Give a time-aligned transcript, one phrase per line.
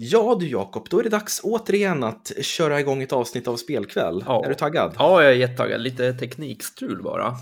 [0.00, 4.24] Ja du Jakob, då är det dags återigen att köra igång ett avsnitt av Spelkväll.
[4.26, 4.44] Ja.
[4.44, 4.94] Är du taggad?
[4.98, 5.80] Ja, jag är jättetaggad.
[5.80, 7.34] Lite teknikstrul bara.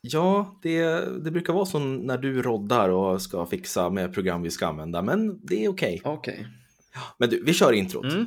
[0.00, 0.84] Ja, det,
[1.24, 5.02] det brukar vara så när du roddar och ska fixa med program vi ska använda,
[5.02, 6.00] men det är okej.
[6.04, 6.46] Okej.
[7.18, 8.04] Men du, vi kör introt.
[8.04, 8.26] Mm.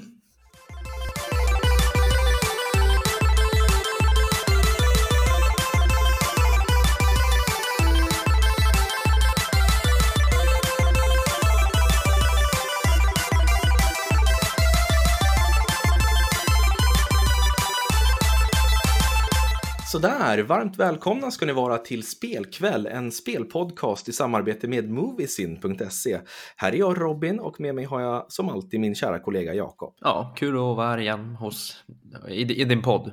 [19.96, 26.20] Sådär, varmt välkomna ska ni vara till Spelkväll, en spelpodcast i samarbete med Moviesin.se.
[26.56, 29.96] Här är jag Robin och med mig har jag som alltid min kära kollega Jakob.
[30.02, 31.84] Ja, kul att vara här igen hos,
[32.30, 33.12] i, i din podd.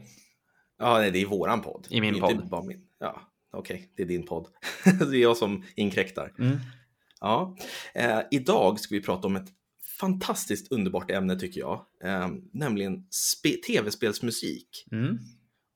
[0.78, 1.86] Ja, nej, det är våran podd.
[1.90, 2.50] I min Det är inte podd.
[2.50, 2.80] bara min.
[2.98, 3.20] Ja,
[3.52, 4.46] okej, det är din podd.
[4.84, 6.32] det är jag som inkräktar.
[6.38, 6.56] Mm.
[7.20, 7.56] Ja,
[7.94, 9.48] eh, idag ska vi prata om ett
[10.00, 14.86] fantastiskt underbart ämne tycker jag, eh, nämligen spe- tv-spelsmusik.
[14.92, 15.18] Mm.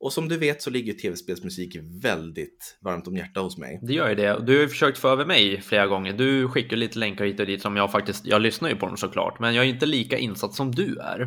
[0.01, 3.81] Och som du vet så ligger tv-spelsmusik väldigt varmt om hjärtat hos mig.
[3.83, 4.45] Det gör ju det.
[4.47, 6.13] Du har ju försökt få över mig flera gånger.
[6.13, 8.97] Du skickar lite länkar hit och dit som jag faktiskt, jag lyssnar ju på dem
[8.97, 11.27] såklart, men jag är inte lika insatt som du är.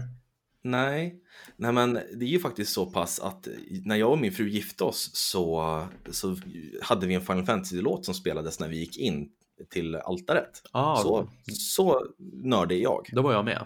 [0.64, 1.16] Nej,
[1.56, 3.48] nej men det är ju faktiskt så pass att
[3.86, 6.38] när jag och min fru gifte oss så, så
[6.82, 9.30] hade vi en Final Fantasy-låt som spelades när vi gick in
[9.70, 10.62] till altaret.
[10.72, 12.06] Ah, Så, så
[12.44, 13.10] nördig är jag.
[13.12, 13.66] Då var jag med.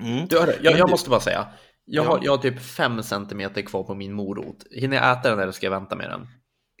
[0.00, 0.26] Mm.
[0.26, 1.46] Du, jag, jag måste bara säga,
[1.86, 2.08] jag, Ja.
[2.10, 4.64] har, jag har typ fem centimeter kvar på min morot.
[4.70, 6.26] Hinner jag äta den eller ska jag vänta med den?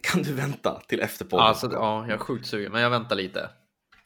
[0.02, 1.46] Kan du vänta till efter podden?
[1.46, 3.48] Alltså, ja, jag är sjukt sugen, men jag väntar lite.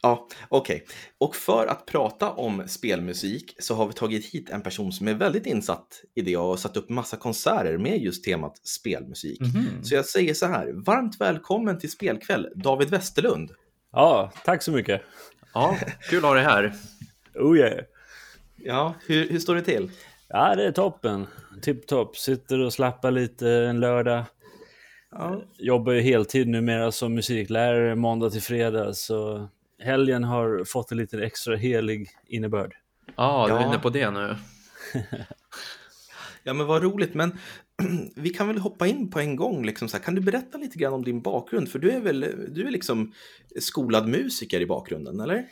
[0.03, 0.85] Ja, okej.
[1.17, 5.13] Och för att prata om spelmusik så har vi tagit hit en person som är
[5.13, 9.39] väldigt insatt i det och har satt upp massa konserter med just temat spelmusik.
[9.41, 9.83] Mhm.
[9.83, 13.51] Så jag säger så här, varmt välkommen till Spelkväll, David Westerlund.
[13.91, 15.01] Ja, tack så mycket.
[15.53, 15.77] Ja,
[16.09, 16.73] kul att ha dig här.
[17.35, 17.79] Oh yeah.
[18.55, 19.91] Ja, hur, hur står det till?
[20.33, 21.27] Ja, det är toppen.
[21.61, 22.17] Tipptopp.
[22.17, 24.23] Sitter och slappar lite en lördag.
[25.11, 28.93] Ja, Jobbar ju heltid numera som musiklärare måndag till fredag.
[28.93, 29.47] Så
[29.79, 32.73] helgen har fått en lite extra helig innebörd.
[33.15, 34.35] Ja, du är inne på det nu.
[36.43, 37.37] ja men vad roligt, men
[38.15, 39.65] vi kan väl hoppa in på en gång.
[39.65, 40.03] Liksom så här.
[40.03, 41.69] Kan du berätta lite grann om din bakgrund?
[41.69, 43.13] För du är väl du är liksom
[43.59, 45.45] skolad musiker i bakgrunden, eller?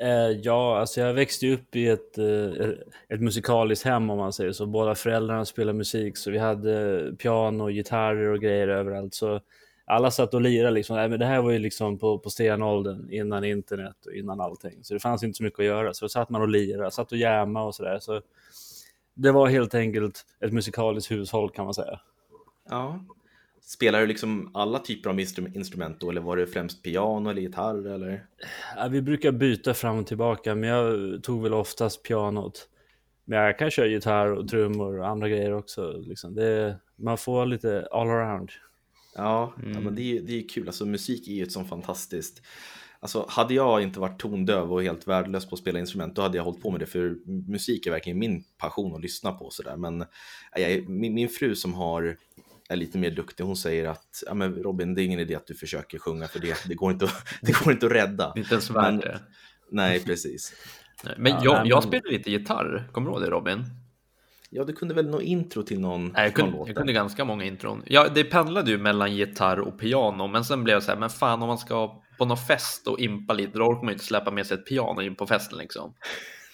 [0.00, 2.68] Eh, ja, alltså jag växte upp i ett, eh,
[3.08, 4.66] ett musikaliskt hem om man säger så.
[4.66, 9.14] Båda föräldrarna spelade musik så vi hade piano, gitarrer och grejer överallt.
[9.14, 9.40] Så
[9.84, 10.96] alla satt och lirade liksom.
[10.96, 14.84] Men det här var ju liksom på, på stenåldern innan internet och innan allting.
[14.84, 15.94] Så det fanns inte så mycket att göra.
[15.94, 17.98] Så då satt man och lirade, satt och jamma och sådär.
[17.98, 18.20] Så
[19.14, 22.00] det var helt enkelt ett musikaliskt hushåll kan man säga.
[22.68, 23.00] Ja.
[23.66, 27.42] Spelar du liksom alla typer av instru- instrument då, eller var det främst piano eller
[27.42, 28.26] gitarr eller?
[28.76, 32.68] Ja, vi brukar byta fram och tillbaka, men jag tog väl oftast pianot.
[33.24, 35.92] Men jag kan köra gitarr och trummor och andra grejer också.
[35.92, 36.34] Liksom.
[36.34, 38.50] Det, man får lite all around.
[39.16, 39.84] Ja, ja Mm.
[39.84, 40.66] men det är ju det är kul.
[40.66, 42.42] Alltså musik är ju ett sånt fantastiskt.
[43.00, 46.36] Alltså hade jag inte varit tondöv och helt värdelös på att spela instrument, då hade
[46.36, 46.86] jag hållit på med det.
[46.86, 47.16] För
[47.50, 49.76] musik är verkligen min passion att lyssna på sådär.
[49.76, 50.04] Men
[50.54, 52.16] ja, jag, min, min fru som har
[52.68, 55.46] är lite mer duktig, hon säger att ja, men Robin, det är ingen idé att
[55.46, 58.32] du försöker sjunga för det, det, går, inte att, det går inte att rädda.
[58.36, 59.20] Inte ens Men- värt det.
[59.70, 60.52] Nej, precis.
[61.04, 63.64] Nej, Men Ja, jag, nej, jag spelar lite gitarr, kommer du ihåg det Robin?
[64.50, 66.92] Ja, du kunde väl nå intro till någon, Nej, jag, någon kunde, låt jag kunde
[66.92, 67.82] ganska många intron.
[67.86, 71.10] Ja, det pendlade ju mellan gitarr och piano, men sen blev jag så här, men
[71.10, 74.04] fan om man ska på någon fest och impa lite, då orkar man ju inte
[74.04, 75.94] släppa med sig ett piano in på festen liksom.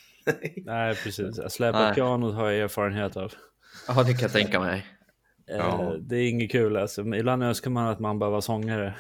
[0.65, 1.39] Nej, precis.
[1.39, 1.95] Att släpa Nej.
[1.95, 3.33] pianot har jag erfarenhet av.
[3.89, 4.87] Ja, det kan jag tänka mig.
[5.53, 5.95] Eh, Ja.
[6.01, 7.01] Det är inget kul alltså.
[7.15, 8.95] Ibland önskar man att man bara var sångare.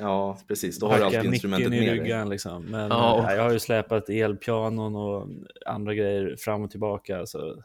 [0.00, 0.78] Ja, precis.
[0.78, 2.26] Då har du alltid instrumentet i med dig.
[2.28, 2.62] liksom.
[2.64, 3.30] Men Ja.
[3.30, 5.28] eh, jag har ju släpat elpianon och
[5.66, 7.26] andra grejer fram och tillbaka.
[7.26, 7.62] Så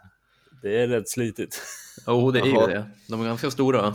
[0.61, 1.61] det är rätt slitigt.
[2.07, 2.85] Jo, det är ju det.
[3.09, 3.93] De är ganska stora.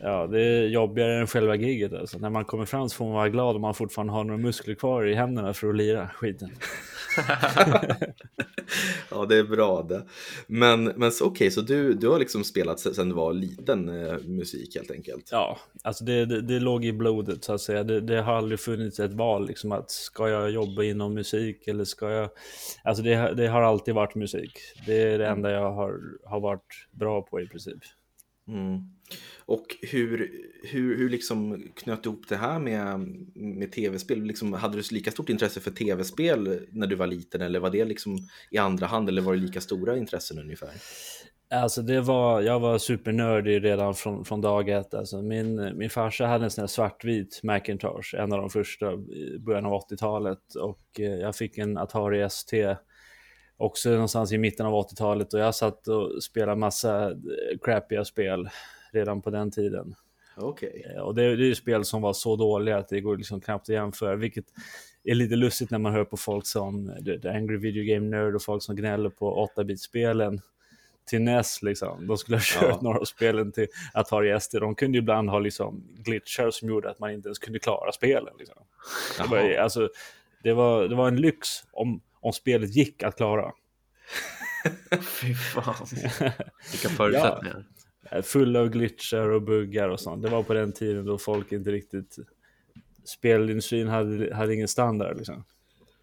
[0.00, 2.18] Ja, det är jobbigare än själva giget alltså.
[2.18, 4.74] När man kommer fram så får man vara glad om man fortfarande har några muskler
[4.74, 6.50] kvar i händerna för att lira skiten.
[9.10, 10.04] ja, det är bra det.
[10.46, 14.18] Men, men okej, så du, du har liksom spelat se- sedan du var liten eh,
[14.18, 15.28] musik helt enkelt?
[15.32, 17.84] Ja, alltså det, det, det låg i blodet så att säga.
[17.84, 21.84] Det, det har aldrig funnits ett val liksom att ska jag jobba inom musik eller
[21.84, 22.30] ska jag...
[22.82, 24.58] Alltså det, det har alltid varit musik.
[24.86, 27.78] Det är det enda jag har, har varit bra på i princip.
[28.48, 28.78] Mm.
[29.46, 30.32] Och hur,
[30.62, 33.00] hur, hur liksom knöt du ihop det här med,
[33.34, 34.22] med tv-spel?
[34.22, 37.84] Liksom, hade du lika stort intresse för tv-spel när du var liten eller var det
[37.84, 38.18] liksom
[38.50, 40.70] i andra hand eller var det lika stora intressen ungefär?
[41.50, 44.94] Alltså det var, jag var supernördig redan från, från dag ett.
[44.94, 49.38] Alltså min, min farsa hade en sån här svartvit Macintosh, en av de första i
[49.38, 50.54] början av 80-talet.
[50.54, 52.76] Och eh, jag fick en Atari ST
[53.56, 57.16] också någonstans i mitten av 80-talet och jag satt och spelade massa eh,
[57.64, 58.48] crappiga spel
[58.92, 59.94] redan på den tiden.
[60.36, 60.92] Okej.
[60.96, 63.40] Eh, Och det, det är ju spel som var så dåliga att det går liksom
[63.40, 64.44] knappt att jämföra, vilket
[65.04, 66.92] är lite lustigt när man hör på folk som
[67.22, 70.40] The Angry Video Game Nerd och folk som gnäller på 8-bit-spelen
[71.06, 72.06] till NES liksom.
[72.06, 72.78] De skulle ha kört Ja.
[72.82, 74.58] några av spelen till Atari ST.
[74.58, 77.92] De kunde ju ibland ha liksom glitchar som gjorde att man inte ens kunde klara
[77.92, 78.34] spelen.
[78.38, 78.56] Liksom.
[79.18, 79.88] Det, var, alltså,
[80.42, 83.52] det, var, det var en lyx om, om spelet gick att klara.
[85.20, 85.86] Fy fan.
[86.72, 87.64] Vilka förutsättningar.
[88.10, 90.22] Eh, Full av glitchar och buggar och sånt.
[90.22, 92.16] Det var på den tiden då folk inte riktigt...
[93.04, 95.44] Spelindustrin hade, hade ingen standard liksom.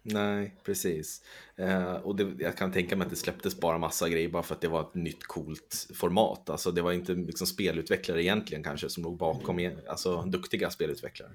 [0.02, 1.22] Nej, precis.
[1.56, 4.54] Eh, och det, jag kan tänka mig att det släpptes bara massa grejer bara för
[4.54, 6.50] att det var ett nytt coolt format.
[6.50, 11.30] Alltså det var inte liksom spelutvecklare egentligen kanske som låg bakom, alltså duktiga spelutvecklare.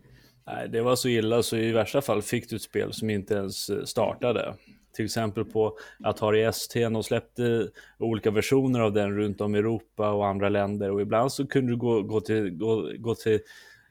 [0.45, 3.33] Nej, det var så illa så i värsta fall fick du ett spel som inte
[3.33, 4.55] ens eh, startade.
[4.97, 10.11] Till exempel på Atari ST, de släppte olika versioner av den runt om i Europa
[10.11, 13.39] och andra länder och ibland så kunde du gå, gå till, gå, gå till,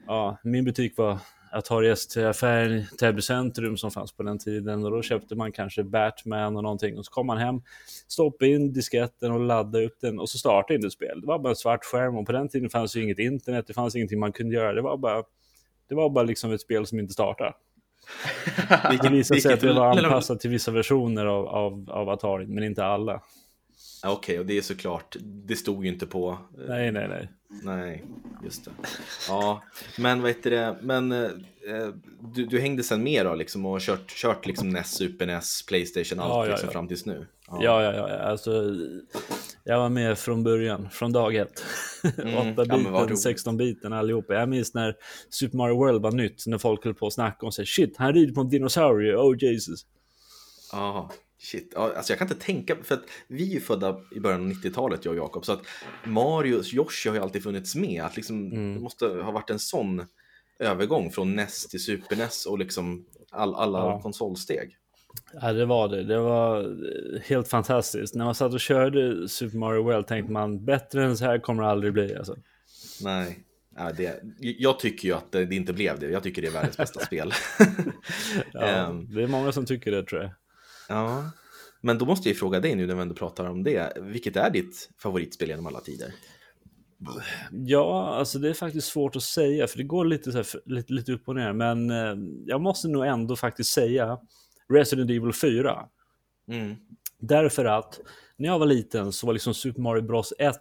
[0.07, 1.19] ja, min butik var
[1.53, 5.85] Atari ST-affären i Täby centrum som fanns på den tiden och då köpte man kanske
[5.85, 7.63] Batman och någonting och så kom man hem,
[8.09, 11.13] stoppade in disketten och laddade upp den och så startade inte spelet.
[11.13, 11.21] spel.
[11.21, 13.75] Det var bara en svart skärm och på den tiden fanns ju inget internet, det
[13.75, 15.23] fanns ingenting man kunde göra, det var bara
[15.89, 17.53] det var bara liksom ett spel som inte startade.
[19.03, 22.65] Det visade sig att det var anpassat till vissa versioner av, av, av Atari, men
[22.65, 23.23] inte alla.
[24.03, 26.31] Ja, Okej, och det är såklart, det stod ju inte på.
[26.31, 27.29] eh, Nej, nej, nej.
[27.63, 28.05] Nej,
[28.45, 28.71] just det.
[29.29, 29.63] Ja,
[29.99, 31.29] men vad heter det, men eh,
[32.35, 36.21] du, du hängde sen med då liksom och kört, kört liksom NES, Super NES, Playstation,
[36.21, 36.73] allt Ja, ja, liksom ja.
[36.73, 37.27] fram tills nu?
[37.49, 38.51] Ja, ja, ja, alltså.
[39.69, 41.65] Jag var med från början, från dag ett.
[42.19, 43.27] Mm, ja, 8-biten, men vad roligt.
[43.27, 44.35] 16-biten allihopa.
[44.35, 44.95] Jag minns när
[45.31, 47.67] Super Mario World var nytt, när folk höll på att snacka om sig.
[47.67, 49.87] Shit, han rider på en dinosaurie, oh Jesus.
[50.73, 51.11] Ja,
[51.43, 51.73] shit.
[51.75, 54.53] Ja, alltså jag kan inte tänka, för att vi är ju födda i början av
[54.53, 55.63] 90-talet, jag och Jakob, så att
[56.05, 58.03] Mario, Yoshi har ju alltid funnits med.
[58.05, 58.75] Att liksom, Mm.
[58.75, 60.03] Det måste ha varit en sån
[60.59, 64.01] övergång från NES till Super NES och liksom all, alla Ja.
[64.03, 64.77] konsolsteg.
[65.41, 66.03] Ja, det var det.
[66.05, 68.15] Det var eh, helt fantastiskt.
[68.15, 71.63] När man satt och körde Super Mario World tänkte man, bättre än så här kommer
[71.63, 72.17] det aldrig bli.
[72.17, 72.37] Alltså.
[73.03, 73.39] Nej,
[73.77, 76.11] ja, det, jag tycker ju att det inte blev det.
[76.11, 77.33] Jag tycker det är världens bästa spel.
[78.53, 79.15] Ja, Ehm.
[79.15, 80.31] det är många som tycker det tror jag.
[80.89, 81.31] Ja,
[81.81, 83.93] men då måste jag ju fråga dig nu när vi ändå pratar om det.
[84.01, 86.13] Vilket är ditt favoritspel genom alla tider?
[87.51, 90.93] Ja, alltså det är faktiskt svårt att säga för det går lite, så här, lite,
[90.93, 91.53] lite upp och ner.
[91.53, 92.15] Men eh,
[92.47, 94.19] jag måste nog ändå faktiskt säga
[94.73, 95.89] Resident Evil 4.
[96.49, 96.77] Mm.
[97.19, 98.01] Därför att
[98.37, 100.57] när jag var liten så var liksom Super Mario Bros 1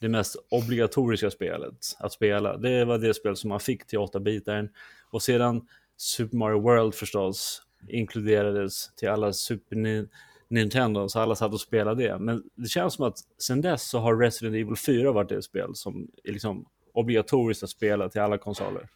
[0.00, 2.56] det mest obligatoriska spelet att spela.
[2.56, 4.68] Det var det spel som man fick till 8-bitaren.
[5.10, 10.08] Och sedan Super Mario World förstås inkluderades till alla Super Ni-
[10.48, 12.18] Nintendo, så alla satt och spelade det.
[12.18, 15.70] Men det känns som att sen dess så har Resident Evil 4 varit det spel
[15.74, 18.88] som är liksom obligatoriskt att spela till alla konsoler.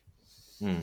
[0.60, 0.76] Mm.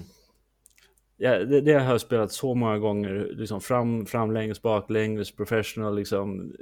[1.19, 6.53] Ja, det, det har jag spelat så många gånger, liksom fram, framlänges, baklänges, professional, liksom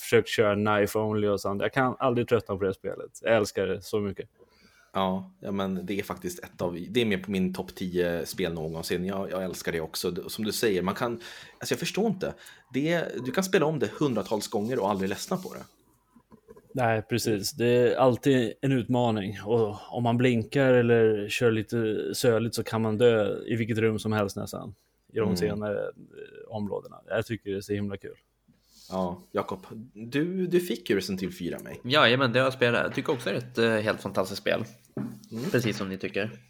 [0.00, 1.62] försökt köra knife only och sånt.
[1.62, 3.20] Jag kan aldrig tröttna på det spelet.
[3.22, 4.28] Jag älskar det så mycket.
[4.92, 8.26] Ja, ja, men det är faktiskt ett av, det är med på min topp 10
[8.26, 9.04] spel någonsin.
[9.04, 10.28] Jag, jag älskar det också.
[10.28, 11.20] Som du säger, man kan,
[11.58, 12.34] alltså jag förstår inte.
[12.72, 15.64] Det, du kan spela om det hundratals gånger och aldrig ledsna på det.
[16.76, 17.52] Nej, precis.
[17.52, 19.38] Det är alltid en utmaning.
[19.44, 23.98] Och om man blinkar eller kör lite söligt så kan man dö i vilket rum
[23.98, 24.74] som helst nästan.
[25.12, 25.36] I de Mm.
[25.36, 25.88] senare eh,
[26.48, 26.96] områdena.
[27.08, 28.14] Jag tycker det är så himla kul.
[28.90, 31.80] Ja, Jakob, du, du fick ju Resident Evil 4 mig.
[31.84, 32.82] Jajamän, det har jag spelat.
[32.82, 34.64] Jag tycker också det är ett eh, helt fantastiskt spel.
[35.52, 36.30] Precis som ni tycker.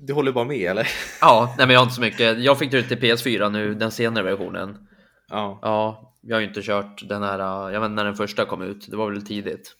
[0.00, 0.88] Du håller bara med eller?
[1.20, 2.38] Ja, nej men jag har inte så mycket.
[2.40, 4.88] Jag fick det till PS4 nu, den senare versionen.
[5.30, 7.38] Ja, Ja, jag har ju inte kört den här,
[7.72, 8.90] jag vet inte när den första kom ut.
[8.90, 9.76] Det var väl tidigt.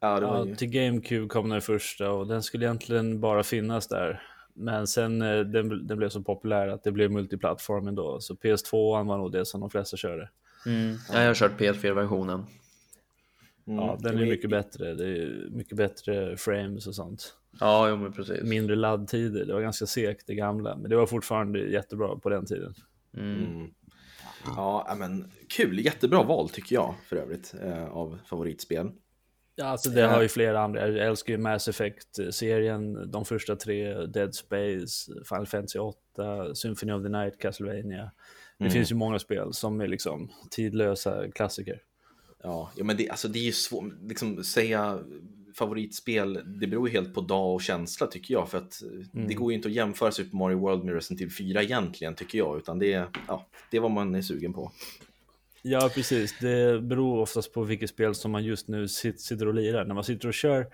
[0.00, 3.88] ja det var Ja, till GameCube kom den första och den skulle egentligen bara finnas
[3.88, 4.22] där.
[4.54, 8.20] Men sen eh, den, den blev så populär att det blev multiplattform ändå.
[8.20, 10.30] Så PS2 var nog det som de flesta körde.
[10.66, 10.96] Mm.
[11.12, 12.46] Ja, jag har kört PS4-versionen.
[13.66, 14.94] Mm, Ja, den är mycket bättre.
[14.94, 17.34] Det är mycket bättre frames och sånt.
[17.60, 18.42] Ja, jo men precis.
[18.42, 19.44] Mindre laddtider.
[19.44, 20.76] Det var ganska segt det gamla.
[20.76, 22.74] Men det var fortfarande jättebra på den tiden.
[23.16, 23.70] Mm.
[24.56, 25.78] Ja, men kul.
[25.84, 28.90] Jättebra val tycker jag för övrigt eh, av favoritspel.
[29.58, 30.88] Ja, alltså det har ju flera andra.
[30.88, 33.10] Jag älskar ju Mass Effect-serien.
[33.10, 34.06] De första tre.
[34.06, 38.10] Dead Space, Final Fantasy 8, Symphony of the Night, Castlevania.
[38.58, 38.72] Det Mm.
[38.72, 41.82] finns ju många spel som är liksom tidlösa klassiker.
[42.42, 44.98] Ja, ja men det, alltså, det är ju svårt, liksom säga
[45.58, 48.48] favoritspel, det beror ju helt på dag och känsla tycker jag.
[48.48, 48.82] För att
[49.12, 49.34] det Mm.
[49.36, 52.56] går ju inte att jämföra Super Mario World med Resident Evil 4 egentligen tycker jag.
[52.58, 54.72] Utan det är, ja, det är vad man är sugen på.
[55.62, 56.38] Ja, precis.
[56.40, 59.84] Det beror oftast på vilket spel som man just nu sitter och lirar.
[59.84, 60.66] När man sitter och kör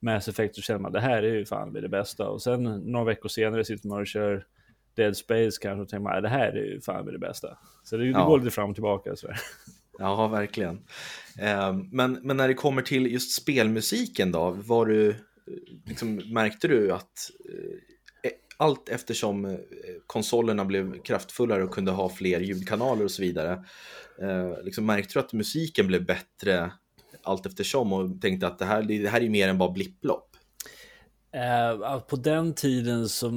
[0.00, 2.28] Mass Effect så känner man det här är ju fan det bästa.
[2.28, 4.46] Och sen några veckor senare sitter man och kör
[4.94, 7.58] Dead Space kanske och tänker man det här är ju fan det bästa.
[7.84, 8.26] Så det, det Ja.
[8.26, 9.16] går lite fram och tillbaka.
[9.16, 9.28] Så.
[9.98, 10.80] Ja, verkligen.
[11.38, 15.14] Ehm, men, men när det kommer till just spelmusiken då, var du, eh,
[15.84, 19.58] liksom, märkte du att eh, e, allt eftersom eh,
[20.06, 23.64] konsolerna blev kraftfullare och kunde ha fler ljudkanaler och så vidare,
[24.62, 26.72] liksom, märkte du att musiken blev bättre
[27.22, 30.35] allt eftersom och tänkte att det här, det här är mer än bara blipplopp?
[31.36, 33.30] Eh, på den tiden så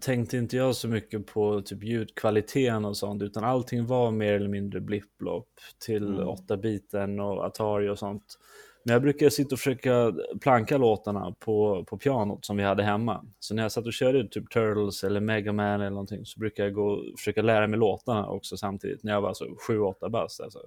[0.00, 4.48] tänkte inte jag så mycket på typ ljudkvaliteten och sånt, utan allting var mer eller
[4.48, 5.48] mindre blipplopp
[5.78, 6.28] till Mm.
[6.28, 8.38] 8-biten och Atari och sånt.
[8.84, 13.24] Men jag brukar sitta och försöka planka låtarna på, på pianot som vi hade hemma.
[13.40, 16.64] Så när jag satt och körde typ Turtles eller Mega Man eller någonting så brukar
[16.64, 20.40] jag gå och försöka lära mig låtarna också samtidigt när jag var så 7-8 bast.
[20.40, 20.58] Alltså.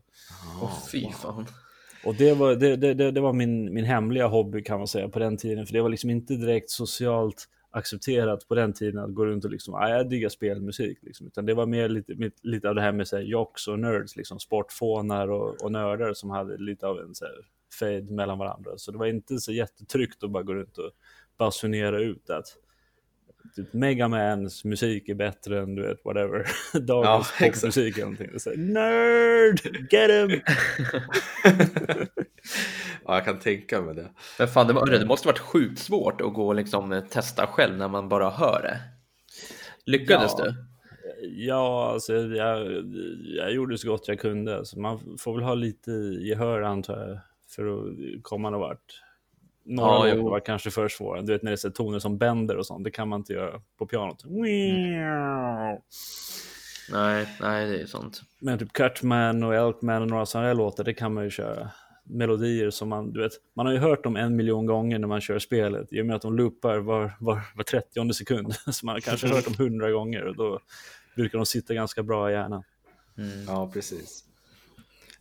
[0.62, 1.46] Åh fy fan.
[2.08, 5.10] Och det var, det, det, det, det var min, min hemliga hobby kan man säga
[5.10, 5.66] på den tiden.
[5.66, 9.52] För det var liksom inte direkt socialt accepterat på den tiden att gå runt och
[9.52, 11.00] liksom, ah, jag diggar spelmusik.
[11.02, 11.28] Liksom.
[11.28, 14.16] Utan det var mer lite, lite av det här med så här, jocks och nerds,
[14.16, 17.36] liksom, sportfånar och, och nördar som hade lite av en så här,
[17.80, 18.72] fade mellan varandra.
[18.78, 20.92] Så det var inte så jättetryggt att bara gå runt och
[21.38, 22.58] basunera ut att
[23.56, 26.46] typ Megamans musik är bättre än du vet whatever
[26.80, 28.40] dagens Ja, popmusik eller någonting.
[28.40, 29.60] Så Nerd!
[29.92, 30.42] Get him!
[33.06, 34.10] Ja, jag kan tänka mig det.
[34.40, 37.48] Men fan, det, var, det måste varit sjukt svårt att gå och liksom eh, testa
[37.48, 38.80] själv när man bara hör det.
[39.92, 40.44] Lyckades Ja.
[40.46, 40.54] du?
[41.46, 42.68] Ja, alltså jag,
[43.38, 44.66] jag gjorde så gott jag kunde.
[44.66, 47.20] Så man får väl ha lite gehör antar jag
[47.56, 49.02] för att komma någon vart.
[49.68, 51.22] Några Ja, låtar var kanske för svåra.
[51.22, 53.34] Du vet när det är så toner som bänder och sånt, det kan man inte
[53.34, 54.24] göra på pianot.
[56.92, 58.22] Nej, nej, det är sånt.
[58.40, 61.72] Men typ Cutman och Elkman och några sådana här låtar, det kan man ju köra.
[62.10, 65.22] Melodier som man, du vet, man har ju hört dem en miljon gånger när man
[65.22, 65.94] kör spelet.
[65.94, 68.54] I och med att de loopar var, var, var 30 sekund.
[68.72, 70.60] Så man har kanske hört dem hundra gånger och då
[71.16, 72.64] brukar de sitta ganska bra i hjärnan.
[73.18, 73.46] Mm.
[73.48, 74.27] Ja, precis.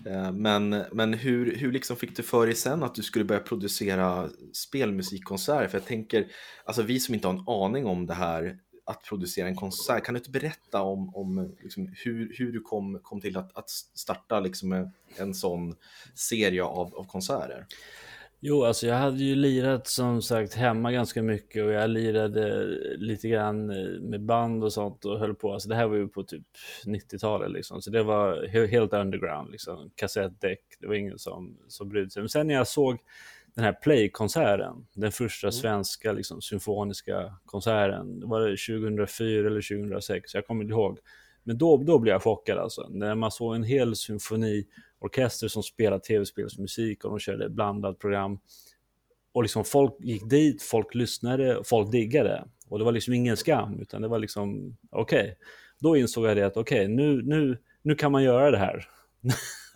[0.07, 3.41] Eh, men, men hur, hur liksom fick du för dig sen att du skulle börja
[3.41, 5.69] producera spelmusikkonserter?
[5.69, 6.27] För jag tänker,
[6.65, 10.15] alltså vi som inte har en aning om det här, att producera en konsert, kan
[10.15, 14.41] du inte berätta om, om liksom hur, hur du kom, kom till att, att starta
[14.41, 15.75] liksom en sån
[16.15, 17.67] serie av, av konserter?
[18.49, 22.65] Jo, alltså jag hade ju lirat som sagt hemma ganska mycket och jag lirade
[22.97, 25.53] lite grann eh, med band och sånt och höll på.
[25.53, 26.47] Alltså det här var ju på typ
[26.85, 29.91] 90-talet liksom, så det var he- helt underground liksom.
[29.95, 32.23] Kassettdäck, det var ingen som, som brydde sig.
[32.23, 32.99] Men sen när jag såg
[33.55, 40.35] den här Play-konserten, den första svenska liksom, symfoniska konserten, det var det 2004 eller 2006,
[40.35, 40.99] jag kommer inte ihåg.
[41.43, 43.97] Men då, då blev jag chockad alltså, när man såg en hel
[44.97, 48.39] symfoniorkester som spelade tv-spelsmusik och de körde blandat program.
[49.33, 52.45] Och liksom folk gick dit, folk lyssnade, folk diggade.
[52.69, 55.37] Och det var liksom ingen skam, utan det var liksom okej.
[55.81, 58.89] Då insåg jag det att okej, nu, nu, nu kan man göra det här.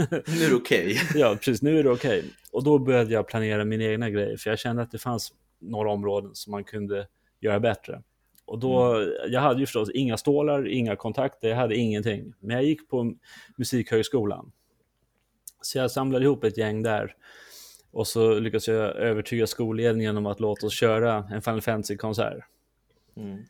[0.08, 0.96] Nu är det okej.
[1.14, 2.24] ja, precis, nu är det okej.
[2.52, 5.90] Och då började jag planera mina egna grejer, för jag kände att det fanns några
[5.90, 7.06] områden som man kunde
[7.40, 8.02] göra bättre.
[8.46, 12.32] Och då, jag hade ju förstås inga stålar, inga kontakter, jag hade ingenting.
[12.40, 13.14] Men jag gick på
[13.56, 14.52] Musikhögskolan.
[15.60, 17.14] Så jag samlade ihop ett gäng där.
[17.90, 22.44] Och så lyckades jag övertyga skolledningen om att låta oss köra en Final Fantasy-konsert.
[23.16, 23.44] Mm.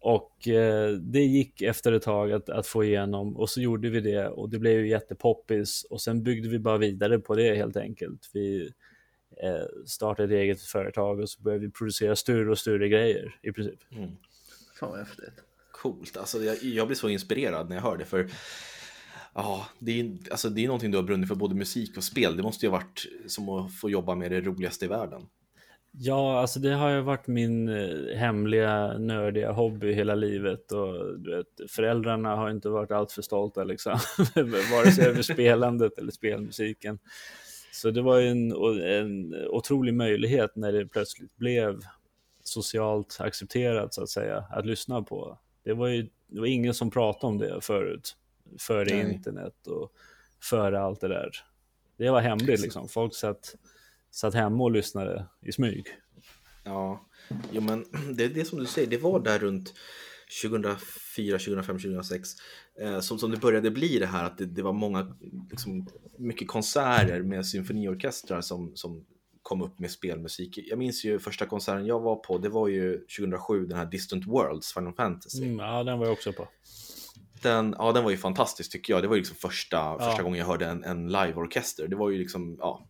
[0.00, 4.00] Och eh, det gick efter ett tag att, att få igenom och så gjorde vi
[4.00, 7.76] det och det blev ju jättepoppis och sen byggde vi bara vidare på det helt
[7.76, 8.30] enkelt.
[8.32, 8.72] Vi
[9.42, 13.52] eh, startade ett eget företag och så började vi producera större och större grejer i
[13.52, 13.80] princip.
[13.90, 14.10] Mm.
[14.80, 15.44] Fan vad häftigt.
[15.72, 18.30] Coolt, alltså jag, jag blir så inspirerad när jag hör det för
[19.42, 22.36] Ja, det är, alltså det är någonting du har brunnit för både musik och spel.
[22.36, 25.22] Det måste ju ha varit som att få jobba med det roligaste i världen.
[25.92, 31.36] Ja, alltså det har ju varit min eh, hemliga nördiga hobby hela livet och du
[31.36, 33.92] vet, föräldrarna har inte varit alltför stolta liksom,
[34.72, 36.98] vare sig över spelandet eller spelmusiken.
[37.72, 41.80] Så det var ju en, en otrolig möjlighet när det plötsligt blev
[42.44, 45.38] socialt accepterat så att säga att lyssna på.
[45.64, 48.16] Det var ju det var ingen som pratade om det förut,
[48.58, 49.14] före Nej.
[49.14, 49.92] internet och
[50.42, 51.30] före allt det där.
[51.96, 52.88] Det var hemligt liksom.
[52.88, 53.54] Folk satt,
[54.10, 55.86] satt hemma och lyssnade i smyg.
[56.64, 57.08] Ja,
[57.52, 57.84] jo, men
[58.16, 59.74] det är det som du säger, det var där runt
[60.42, 62.28] 2004, 2005, 2006
[62.80, 65.16] eh, som, som det började bli det här att det, det var många,
[65.50, 65.86] liksom,
[66.18, 69.06] mycket konserter med symfoniorkestrar som, som
[69.42, 70.58] kom upp med spelmusik.
[70.58, 74.26] Jag minns ju första konserten jag var på, det var ju 2007, den här Distant
[74.26, 75.44] Worlds, Final Fantasy.
[75.44, 76.48] Mm, ja, den var jag också på.
[77.42, 79.02] Den, ja, den var ju fantastisk tycker jag.
[79.02, 81.88] Det var ju liksom första, första gången jag hörde en, en liveorkester.
[81.88, 82.86] Det var ju liksom, ja,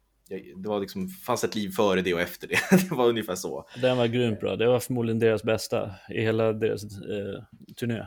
[0.56, 2.58] det var liksom, fanns ett liv före det och efter det.
[2.88, 3.68] det var ungefär så.
[3.80, 4.56] Den var grymt bra.
[4.56, 7.42] Det var förmodligen deras bästa i hela deras eh,
[7.76, 7.94] turné.
[7.98, 8.06] De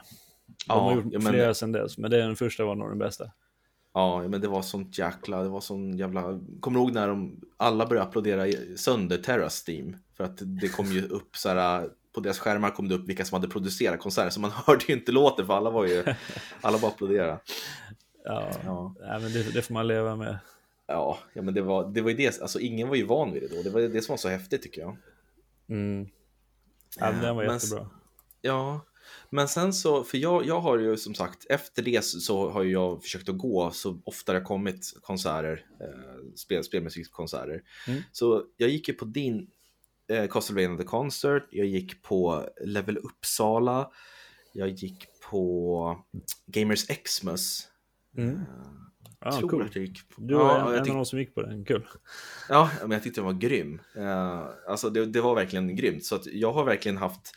[0.67, 3.31] Ja, har gjort ja, men- flera sedan dess, men den första var nog den bästa.
[3.93, 6.39] Ja, men det var sånt jäkla, det var sån jävla...
[6.59, 8.45] Kommer du ihåg när de alla började applådera
[8.77, 9.95] sönder Terras Steam?
[10.17, 13.25] För att det kom ju upp så här, på deras skärmar kom det upp vilka
[13.25, 16.03] som hade producerat konserter, så man hörde ju inte låten för alla var ju,
[16.62, 17.39] alla bara applåderade.
[18.25, 18.96] Ja, Ja.
[19.00, 20.38] Nej, men det, det får man leva med.
[20.88, 23.41] Ja, ja men det var, det var ju det, alltså ingen var ju van vid
[23.41, 24.98] det då, det var det som var så häftigt tycker jag.
[25.70, 26.08] Mm.
[27.00, 27.89] Ja, den var Men- jättebra.
[28.41, 28.82] Ja,
[29.29, 32.63] men sen så, för jag, jag har ju som sagt, efter det så- så har
[32.63, 37.62] ju jag försökt att gå så ofta det har kommit konserter, eh, spel, spelmusikkonserter.
[37.88, 38.01] Mm.
[38.12, 39.48] Så jag gick ju på din
[40.07, 43.91] eh, Castlevania The Concert, jag gick på Level Uppsala,
[44.53, 46.03] jag gick på
[46.45, 47.67] Gamers Xmas.
[48.17, 48.39] Mm.
[49.25, 49.62] Ja, tror cool.
[49.65, 50.22] att jag gick på...
[50.22, 51.88] Du var ja, en, jag en av de som gick på den, kul.
[52.50, 53.82] Ja, men jag tyckte den var grym.
[53.96, 56.06] Eh, alltså det, det var verkligen grymt.
[56.06, 57.32] Så att jag har verkligen haft,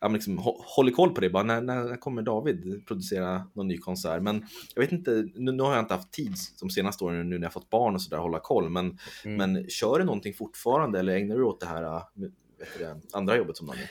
[0.00, 1.30] ja, men liksom, hå- hållit koll på det.
[1.30, 4.22] Bara, när, när, kommer David producera någon ny konsert?
[4.22, 7.38] Men jag vet inte, nu, nu har jag inte haft tid de senaste åren nu
[7.38, 8.68] när jag fått barn och sådär hålla koll.
[8.70, 9.52] Men, Mm.
[9.52, 12.32] men kör du någonting fortfarande eller ägnar du åt det här eh, du
[12.78, 13.90] det, andra jobbet som man är?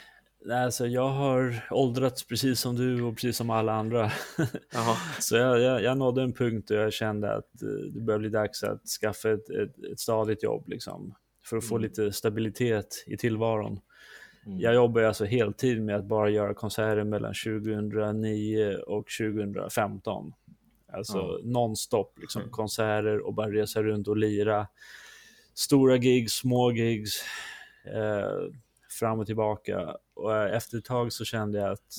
[0.51, 4.11] Alltså, jag har åldrats precis som du och precis som alla andra.
[5.19, 8.29] Så jag, jag, jag nådde en punkt där jag kände att eh, det börjar bli
[8.29, 11.83] dags att skaffa ett, ett, ett stadigt jobb liksom, för att få Mm.
[11.89, 13.79] lite stabilitet i tillvaron.
[14.45, 14.59] Mm.
[14.59, 20.33] Jag jobbar alltså heltid med att bara göra konserter mellan 2009 och 2015.
[20.93, 21.39] Alltså Ja.
[21.43, 22.51] nonstop, liksom, Mm.
[22.51, 24.67] konserter och bara resa runt och lira.
[25.53, 27.23] Stora gigs, små gigs,
[27.93, 28.49] eh,
[28.95, 29.95] fram och tillbaka.
[30.15, 31.95] Och eh, efter ett tag så kände jag att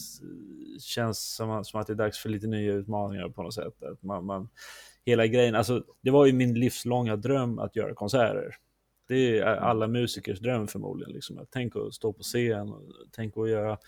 [0.74, 3.82] det känns som, som att det är dags för lite nya utmaningar på något sätt.
[3.82, 4.48] Att man, man,
[5.04, 8.56] hela grejen, alltså det var ju min livslånga dröm att göra konserter.
[9.08, 11.12] Det är alla musikers dröm förmodligen.
[11.12, 11.38] Liksom.
[11.38, 12.82] Att tänk att stå på scen och
[13.12, 13.78] tänk att göra...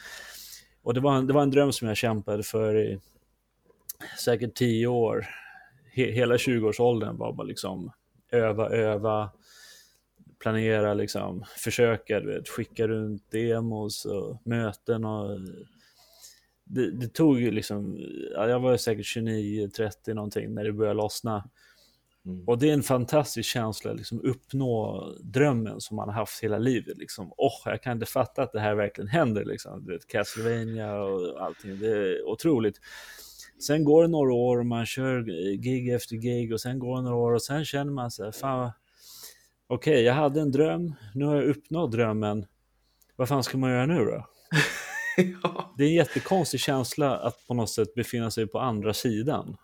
[0.82, 3.00] Och det var, en, det var en dröm som jag kämpade för i
[4.24, 5.26] säkert tio år.
[5.92, 7.92] He, hela 20-årsåldern var bara liksom
[8.32, 9.30] öva, öva,
[10.38, 15.40] planera, liksom, försöka, du vet, skicka runt demos och möten och
[16.64, 17.98] det, det tog ju liksom,
[18.34, 21.50] ja, jag var säkert 29-30 någonting när det började lossna.
[22.26, 22.48] Mm.
[22.48, 26.98] Och det är en fantastisk känsla, liksom uppnå drömmen som man har haft hela livet.
[26.98, 27.32] Liksom.
[27.36, 29.44] Åh, jag kan inte fatta att det här verkligen händer.
[29.44, 29.84] Liksom.
[29.84, 32.80] Du vet, Castlevania och allting, det är otroligt.
[33.66, 35.22] Sen går det några år och man kör
[35.56, 38.70] gig efter gig och sen går det några år och sen känner man sig, fan,
[39.68, 42.46] okej, jag hade en dröm, nu har jag uppnått drömmen.
[43.16, 44.26] Vad fan ska man göra nu då?
[45.42, 45.74] ja.
[45.78, 49.56] Det är en jättekonstig känsla att på något sätt befinna sig på andra sidan.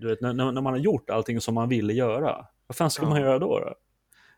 [0.00, 2.46] Du vet, när, när man har gjort allting som man ville göra.
[2.66, 3.08] Vad fan ska Ja.
[3.08, 3.58] man göra då?
[3.58, 3.74] då?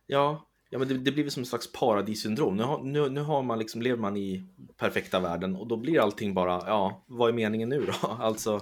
[0.07, 2.57] Ja, ja men det, det blir som en slags paradissyndrom.
[2.57, 4.45] Nu har, nu, nu har man liksom, lever man i
[4.77, 8.09] perfekta världen och då blir allting bara, ja, vad är meningen nu då?
[8.21, 8.61] Alltså,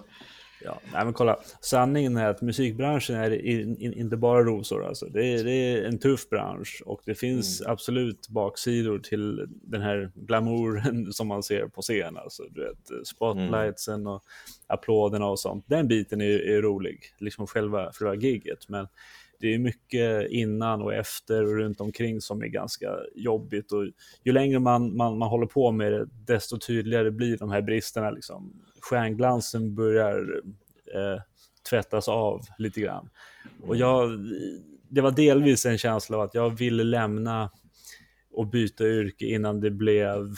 [0.64, 1.37] Ja, nej men kolla.
[1.61, 4.87] Sanningen är att musikbranschen är in, in, inte bara rosor.
[4.87, 5.07] Alltså.
[5.07, 10.12] Det, är, det är en tuff bransch och det finns absolut baksidor till den här
[10.14, 12.16] glamouren som man ser på scen.
[12.16, 14.23] Alltså, du vet, spotlightsen och
[14.66, 15.64] applåderna och sånt.
[15.68, 18.68] Den biten är, är rolig, liksom själva, själva gigget.
[18.68, 18.88] Men
[19.40, 23.73] det är mycket innan och efter och runt omkring som är ganska jobbigt.
[23.73, 23.85] Och
[24.25, 28.11] ju längre man, man, man håller på med det, desto tydligare blir de här bristerna.
[28.11, 28.53] Liksom.
[28.81, 30.43] Stjärnglansen börjar
[30.95, 31.23] eh,
[31.71, 33.11] tvättas av lite grann.
[33.62, 34.11] Och jag,
[34.88, 37.51] det var delvis en känsla av att jag ville lämna
[38.33, 40.35] och byta yrke innan det blev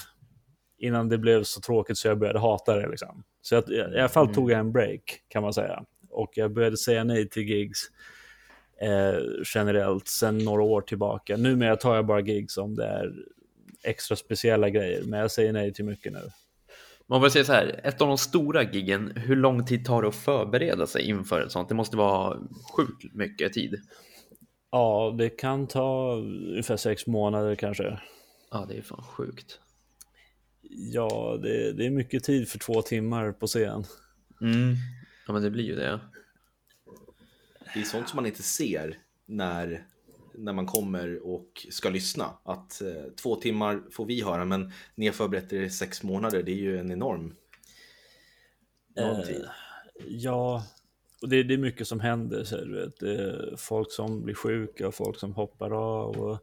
[0.79, 2.89] innan det blev så tråkigt så jag började hata det.
[2.89, 3.25] Liksom.
[3.43, 5.85] Så jag, i alla fall tog jag en break kan man säga.
[6.11, 7.81] Och jag började säga nej till gigs
[8.81, 9.23] eh,
[9.55, 11.37] generellt sen några år tillbaka.
[11.37, 13.13] Numera tar jag bara gigs om det är
[13.85, 16.21] extra speciella grejer, men jag säger nej till mycket nu.
[17.07, 20.09] Man får säga så här, ett av de stora giggen, hur lång tid tar det
[20.09, 21.69] att förbereda sig inför ett sånt?
[21.69, 22.39] Det måste vara
[22.77, 23.81] sjukt mycket tid.
[24.71, 28.01] Ja, det kan ta ungefär sex månader kanske.
[28.51, 29.61] Ja, det är fan sjukt.
[30.93, 33.85] Ja, det, det är mycket tid för två timmar på scen.
[34.41, 34.75] Mm.
[35.27, 36.01] Ja, men det blir ju det.
[37.75, 39.87] det är sånt som man inte ser när,
[40.35, 42.25] när man kommer och ska lyssna.
[42.45, 46.43] Att eh, två timmar får vi höra, men ni har förberett er i sex månader.
[46.43, 47.35] Det är ju en enorm,
[48.95, 49.47] enorm Eh, tid.
[50.07, 50.65] Ja,
[51.23, 52.45] och det, det är mycket som händer.
[52.45, 53.61] Så du vet.
[53.61, 56.17] Folk som blir sjuka och folk som hoppar av.
[56.21, 56.39] Och,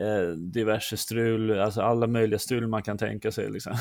[0.00, 3.50] eh, diverse strul, alltså alla möjliga strul man kan tänka sig.
[3.50, 3.76] Liksom.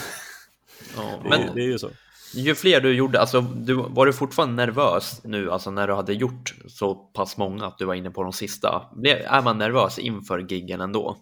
[0.95, 1.89] Ja, Det, men det är ju så.
[2.33, 6.13] Ju fler du gjorde, alltså du, var du fortfarande nervös nu, alltså när du hade
[6.13, 8.89] gjort så pass många att du var inne på de sista?
[9.05, 11.17] Är man nervös inför giggen ändå?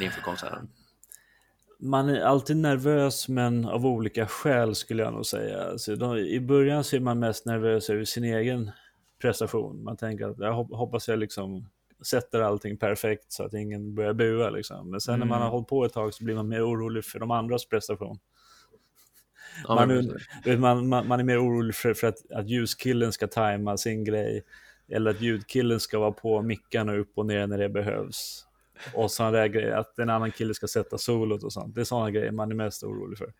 [0.00, 0.68] Inför konserten?
[1.82, 5.62] Man är alltid nervös, men av olika skäl skulle jag nog säga.
[5.62, 8.70] Alltså, de, I början så är man mest nervös över sin egen
[9.20, 9.84] prestation.
[9.84, 11.68] Man tänker att jag hoppas jag liksom
[12.06, 14.50] sätter allting perfekt så att ingen börjar bua.
[14.50, 14.90] Liksom.
[14.90, 15.28] Men sen mm.
[15.28, 15.52] när man har mm.
[15.52, 18.18] hållit på ett tag så blir man mer orolig för de andras prestation.
[19.68, 23.76] Man, är, man, man, man, är mer orolig för, för att, att ljuskillen ska tajma
[23.76, 24.42] sin grej.
[24.88, 28.46] Eller att ljudkillen ska vara på mickarna upp och ner när det behövs.
[28.94, 31.74] Och sådana där grejer, att en annan kille ska sätta solot och sånt.
[31.74, 33.32] Det är sådana grejer man är mest orolig för.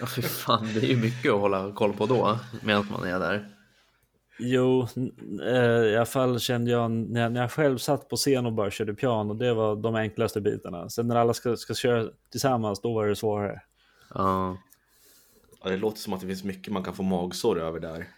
[0.00, 3.18] Ja, fy fan, det är ju mycket att hålla koll på då, medan man är
[3.18, 3.48] där.
[4.38, 4.86] Jo,
[5.46, 8.52] eh, i alla fall kände jag när, jag när jag själv satt på scen och
[8.52, 10.88] bara körde piano, det var de enklaste bitarna.
[10.88, 13.62] Sen när alla ska, ska köra tillsammans, då var det svårare.
[14.14, 14.58] Ja.
[15.62, 15.70] Ja.
[15.70, 18.08] Det låter som att det finns mycket man kan få magsår över där.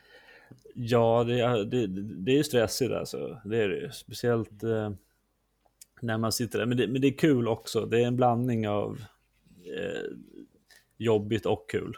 [0.75, 1.87] Ja, det, det,
[2.25, 3.41] det är ju stressigt alltså.
[3.45, 4.91] Det är det Speciellt eh,
[6.01, 6.67] när man sitter där.
[6.67, 7.87] Men det, men det är kul också.
[7.87, 9.05] Det är en blandning av
[9.79, 10.03] eh,
[10.97, 11.97] jobbigt och kul.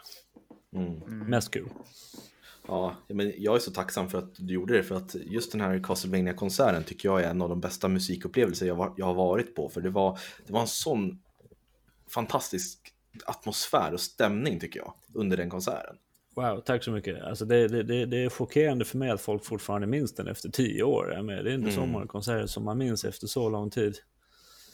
[0.75, 1.19] Mm.
[1.29, 1.69] Mest kul.
[2.67, 5.61] Ja, men jag är så tacksam för att du gjorde det för att just den
[5.61, 9.13] här castlevania konserten tycker jag är en av de bästa musikupplevelser jag, var, jag har
[9.13, 9.69] varit på.
[9.69, 11.21] För det var, det var en sån
[12.07, 12.94] fantastisk
[13.25, 15.95] atmosfär och stämning tycker jag under den konserten.
[16.35, 17.23] Wow, tack så mycket.
[17.23, 20.83] Alltså det, det, det, är chockerande för mig att folk fortfarande minns den efter tio
[20.83, 21.05] år.
[21.07, 21.71] Det är inte mm.
[21.71, 23.97] så många konserter som man minns efter så lång tid.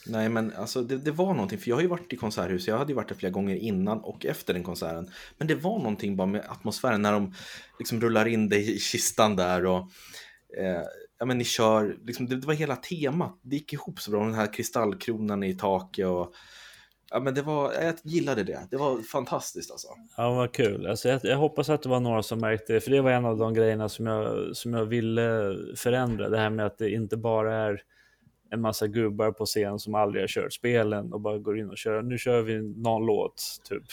[0.05, 2.77] Nej, men alltså det, det, var någonting, för jag har ju varit i konserthus, jag
[2.77, 5.09] hade ju varit där flera gånger innan och efter den konserten.
[5.37, 7.33] Men det var någonting bara med atmosfären när de
[7.79, 9.79] liksom rullar in dig i kistan där och
[10.57, 10.83] eh,
[11.19, 14.25] ja, men ni kör, liksom, det, det, var hela temat, det gick ihop så bra,
[14.25, 16.33] den här kristallkronan i taket och
[17.13, 18.67] Ja, men det var, jag gillade det.
[18.71, 19.87] Det var fantastiskt alltså.
[20.17, 20.87] Ja, vad kul.
[20.87, 23.25] Alltså, jag, jag, hoppas att det var några som märkte det, för det var en
[23.25, 26.29] av de grejerna som jag, som jag ville förändra.
[26.29, 27.83] Det här med att det inte bara är
[28.49, 31.77] en massa gubbar på scen som aldrig har kört spelen och bara går in och
[31.77, 32.01] kör.
[32.01, 33.83] Nu kör vi någon låt, typ.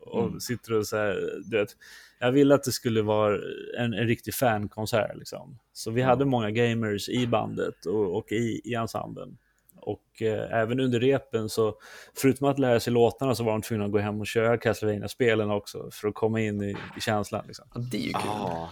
[0.00, 0.40] Och mm.
[0.40, 1.76] sitter och så här, du vet.
[2.18, 3.38] Jag ville att det skulle vara
[3.78, 5.58] en, en riktig fankonsert liksom.
[5.72, 9.38] Så vi hade många gamers i bandet och, och i, i ensemblen.
[9.82, 11.74] Och eh, även under repen så,
[12.14, 15.08] förutom att lära sig låtarna så var de tvungna att gå hem och köra castlevania
[15.08, 17.44] spelen också för att komma in i, i känslan.
[17.46, 17.64] Liksom.
[17.74, 18.22] Ja, det är ju kul.
[18.26, 18.68] Ah.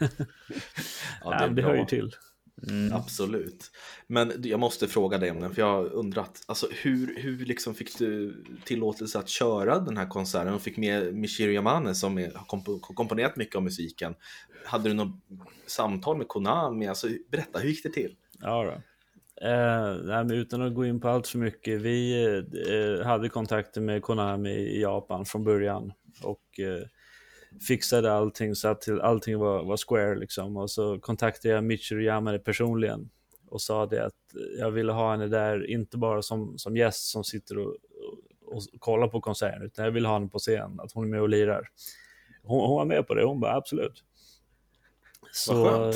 [1.24, 2.14] ja, det, ja, det hör ju till.
[2.68, 2.92] Mm.
[2.92, 3.70] Absolut.
[4.06, 7.74] Men jag måste fråga dig om den, för jag har undrat, alltså, hur, hur liksom
[7.74, 12.94] fick du tillåtelse att köra den här konserten och fick med Michiru Yamane som har
[12.94, 14.14] komponerat mycket av musiken?
[14.64, 15.20] Hade du något
[15.66, 16.86] samtal med Konami?
[16.86, 18.16] Alltså, berätta, hur gick det till?
[18.40, 18.82] Ja, då.
[19.44, 22.24] Eh, nej, utan att gå in på allt för mycket, vi
[22.68, 26.86] eh, hade kontakter med Konami i Japan från början och eh,
[27.68, 30.56] fixade allting så att allting var, var square liksom.
[30.56, 33.10] Och så kontaktade jag Michiru Yamane personligen
[33.50, 34.14] och sa det att
[34.58, 38.62] jag ville ha henne där, inte bara som, som gäst som sitter och, och, och
[38.78, 41.28] kollar på konserten, utan jag vill ha henne på scen, att hon är med och
[41.28, 41.68] lirar.
[42.42, 44.04] Hon, hon var med på det, hon bara absolut.
[45.32, 45.92] Så,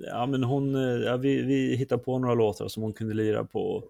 [0.00, 3.84] ja, men hon, ja, vi, vi hittade på några låtar som hon kunde lira på.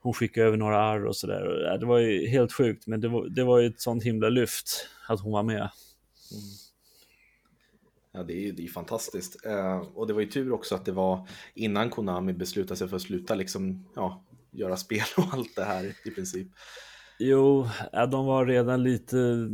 [0.00, 1.64] Hon skickade över några arr och sådär.
[1.66, 4.28] Ja, det var ju helt sjukt, men det var, det var ju ett sånt himla
[4.28, 5.56] lyft att hon var med.
[6.32, 6.42] Mm.
[8.12, 9.46] Ja, det är ju fantastiskt.
[9.46, 12.96] Eh, och det var ju tur också att det var innan Konami beslutade sig för
[12.96, 16.48] att sluta liksom, ja, göra spel och allt det här i princip.
[17.24, 17.68] Jo,
[18.10, 19.48] de var redan lite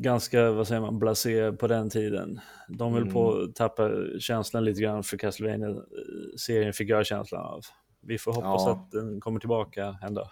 [0.00, 2.40] ganska, vad säger man, blasé på den tiden.
[2.68, 3.14] De höll mm.
[3.14, 7.60] på att tappa känslan lite grann för Castlevania-serien fick jag känslan av.
[8.02, 8.72] Vi får hoppas ja.
[8.72, 10.28] att den kommer tillbaka en dag.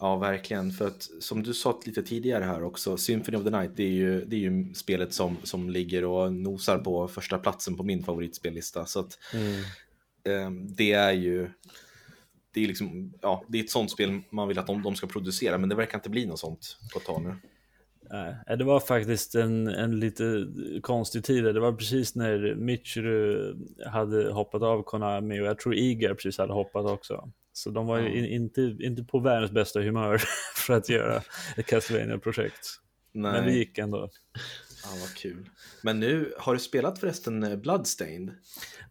[0.00, 0.70] Ja, verkligen.
[0.70, 3.92] För att som du sa lite tidigare här också, Symphony of the Night, det är
[3.92, 8.02] ju, det är ju spelet som, som ligger och nosar på första platsen på min
[8.02, 8.86] favoritspellista.
[8.86, 9.54] Så att mm.
[10.24, 11.50] eh, det är ju,
[12.54, 15.06] det är liksom, ja, det är ett sånt spel man vill att de, de ska
[15.06, 17.36] producera, men det verkar inte bli något sånt på ett tag nu.
[18.10, 20.46] Nej, det var faktiskt en, en lite
[20.82, 21.44] konstig tid.
[21.44, 23.54] Det var precis när Michiru
[23.86, 27.32] hade hoppat av Konami och jag tror Iger precis hade hoppat också.
[27.52, 28.24] Så de var mm.
[28.24, 30.20] inte, inte på världens bästa humör
[30.54, 31.22] för att göra
[31.56, 32.68] ett Castlevania-projekt.
[33.12, 34.10] Men det gick ändå.
[34.84, 35.50] Ja, vad kul.
[35.82, 38.34] Men nu, har du spelat förresten eh, Bloodstained?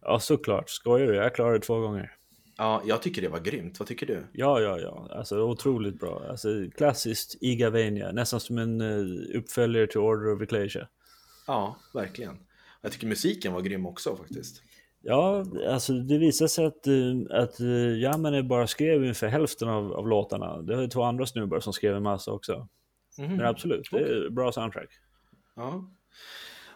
[0.02, 0.70] Ja, såklart.
[0.70, 1.14] Skojar du?
[1.14, 2.17] Jag klarade det två gånger.
[2.58, 3.78] Ja, jag tycker det var grymt.
[3.78, 4.26] Vad tycker du?
[4.32, 5.08] Ja, ja, ja.
[5.10, 6.22] Alltså otroligt bra.
[6.28, 8.12] Alltså klassiskt Igavania.
[8.12, 10.88] Nästan som en uh, uppföljare till Order of Ecclesia.
[11.46, 12.38] Ja, verkligen.
[12.82, 14.62] Jag tycker musiken var grym också faktiskt.
[15.00, 19.92] Ja, alltså det visade sig att, eh, att eh, Jamane bara skrev ungefär hälften av,
[19.92, 20.62] av låtarna.
[20.62, 22.68] Det var två andra snubbar som skrev en massa också.
[23.18, 23.36] Mm.
[23.36, 24.88] Men absolut, det är bra soundtrack.
[25.56, 25.90] Ja.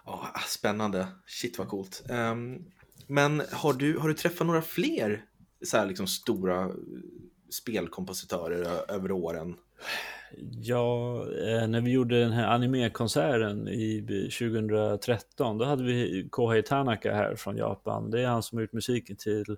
[0.04, 1.06] ja, spännande.
[1.26, 2.02] Shit vad coolt.
[2.10, 2.64] Um,
[3.06, 5.24] men har du, har du träffat några fler
[5.64, 6.70] så här liksom stora
[7.50, 9.56] spelkompositörer över åren?
[10.50, 14.00] Ja, eh, när vi gjorde den här anime-konserten i
[14.38, 18.10] 2013, då hade vi Kohei Tanaka här från Japan.
[18.10, 19.56] Det är han som har gjort musiken till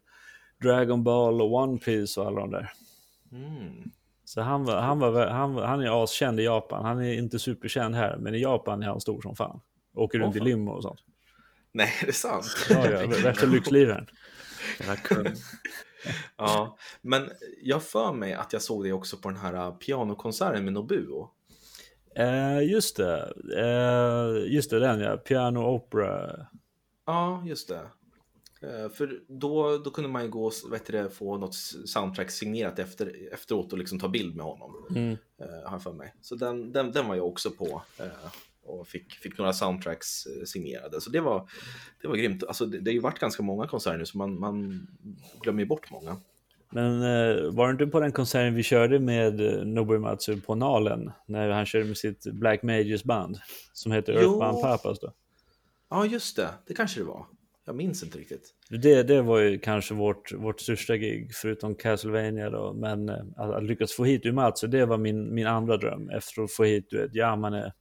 [0.63, 2.73] Dragon Ball och One Piece och alla de där.
[3.33, 3.91] Mm.
[4.25, 6.85] Så han, var, han, var, han, han är askänd i Japan.
[6.85, 9.61] Han är inte superkänd här, men i Japan är han stor som fan.
[9.95, 11.01] Åker runt oh, i limo och sånt.
[11.73, 12.47] Nej, är det sant?
[12.71, 14.07] Ja, ja värsta lyxliraren.
[16.37, 17.31] ja, men
[17.63, 21.31] jag för mig att jag såg det också på den här äh, pianokonserten med Nobuo.
[22.17, 26.47] Eh, just det, eh, just det, den ja, Piano Opera.
[27.07, 27.81] Ja, just det.
[28.63, 31.55] Eh, för då, då kunde man ju gå vet du, få något
[31.87, 34.87] soundtrack signerat efter, efteråt och liksom ta bild med honom.
[34.91, 35.17] Mm.
[35.41, 36.15] Eh, har för mig.
[36.21, 37.83] Så den, den, den var jag också på.
[38.75, 41.01] Eh, och fick, fick några soundtracks eh, signerade.
[41.01, 41.49] Så det var,
[42.03, 42.45] det var grymt.
[42.45, 44.87] Alltså, det, det har ju varit ganska många konserter nu så man, man
[45.43, 46.17] glömmer ju bort många.
[46.71, 50.55] Men eh, var det inte på den konserten vi körde med eh, Nobuo Matsu på
[50.55, 51.13] Nalen?
[51.27, 53.39] När han körde med sitt Black Mages band
[53.73, 55.13] som heter Earthbound Papas då?
[55.91, 56.49] Ja, just det.
[56.67, 57.27] Det kanske det var.
[57.67, 58.55] Jag minns inte riktigt.
[58.71, 62.73] Det, det var ju kanske vårt, vårt största gig, förutom Castlevania då.
[62.73, 66.11] Men att, att lyckas få hit Umatsu, det var min, min andra dröm.
[66.11, 67.73] Efter att få hit, du vet, Yamane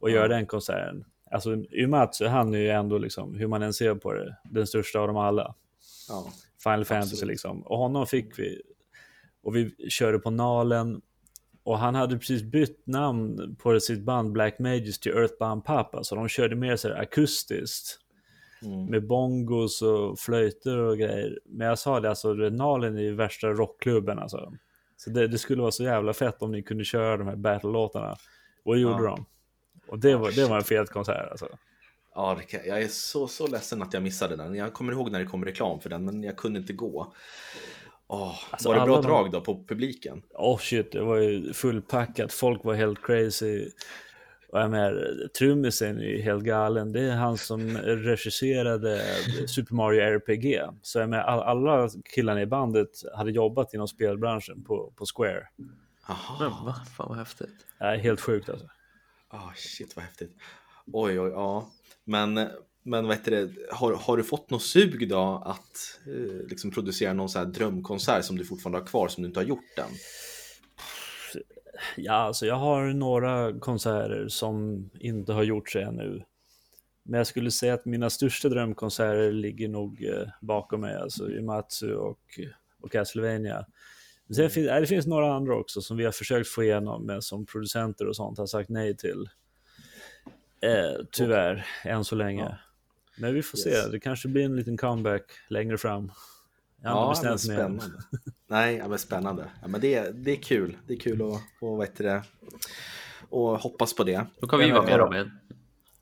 [0.00, 1.04] och göra den konserten.
[1.30, 5.00] Alltså Umatsu, han är ju ändå liksom, hur man än ser på det, den största
[5.00, 5.54] av dem alla.
[6.08, 6.32] Ja,
[6.62, 7.30] Final Fantasy absolut.
[7.30, 7.62] liksom.
[7.62, 8.62] Och honom fick vi.
[9.42, 11.00] Och vi körde på Nalen.
[11.62, 16.04] Och han hade precis bytt namn på sitt band Black Mages till Earthbound Papa.
[16.04, 17.98] Så de körde mer så här akustiskt.
[18.62, 18.86] Mm.
[18.86, 21.38] Med bongos och flöjter och grejer.
[21.44, 24.52] Men jag sa det, alltså Nalen är ju värsta rockklubben alltså.
[24.96, 28.16] Så det, det, skulle vara så jävla fett om ni kunde köra de här battle-låtarna.
[28.64, 29.16] Och det gjorde ja.
[29.16, 29.26] de.
[29.90, 31.48] Och det var, det var en fet konsert alltså.
[32.14, 34.54] Ja, kan, jag är så, så ledsen att jag missade den.
[34.54, 37.14] Jag kommer ihåg när det kom reklam för den, men jag kunde inte gå.
[38.06, 40.22] Oh, alltså, var det bra drag då på publiken?
[40.34, 42.32] Åh oh shit, det var ju fullpackat.
[42.32, 43.70] Folk var helt crazy.
[44.48, 46.92] Och jag menar, trummisen är ju helt galen.
[46.92, 49.02] Det är han som regisserade
[49.46, 50.60] Super Mario RPG.
[50.82, 55.48] Så jag menar, alla killarna i bandet hade jobbat inom spelbranschen på, på Square.
[56.08, 56.36] Jaha.
[56.40, 56.74] Men va?
[56.96, 57.66] Fan vad häftigt.
[57.78, 58.66] Ja, helt sjukt alltså.
[59.32, 60.36] Oh, shit vad häftigt.
[60.92, 61.70] Oj, oj, ja.
[62.04, 62.34] Men,
[62.82, 67.12] men vad heter det, har, har du fått något sug då att eh, liksom producera
[67.12, 69.90] någon så här drömkonsert som du fortfarande har kvar som du inte har gjort än?
[71.96, 76.24] Ja, alltså jag har några konserter som inte har gjorts ännu.
[77.02, 81.94] Men jag skulle säga att mina största drömkonserter ligger nog eh, bakom mig, alltså Umatsu
[81.94, 82.40] och,
[82.80, 83.66] och Castlevania.
[84.36, 87.46] Sen finns, det finns några andra också som vi har försökt få igenom, men som
[87.46, 89.28] producenter och sånt har sagt nej till.
[90.62, 91.92] Eh, tyvärr, okay.
[91.92, 92.42] än så länge.
[92.42, 92.56] Ja.
[93.16, 93.82] Men vi får yes.
[93.84, 96.12] se, det kanske blir en liten comeback längre fram.
[96.82, 97.84] Ja, men spännande.
[98.46, 99.50] Nej, ja, men spännande.
[99.62, 100.76] Ja, men det, det är kul.
[100.86, 102.22] Det är kul att och, vad det,
[103.28, 104.26] och hoppas på det.
[104.40, 105.30] Då kan vi vara med Robin.